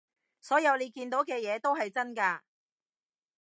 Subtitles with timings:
[0.41, 2.39] 所有你見到嘅嘢都係真㗎